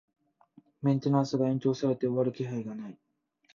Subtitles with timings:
[0.81, 2.97] メンテナンスが延長されて終わる気配がない